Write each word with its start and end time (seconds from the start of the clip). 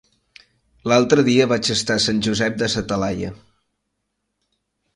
L'altre 0.91 1.25
dia 1.27 1.47
vaig 1.51 1.69
estar 1.75 1.99
a 2.01 2.03
Sant 2.07 2.23
Josep 2.29 2.57
de 2.63 2.71
sa 2.77 2.85
Talaia. 2.93 3.33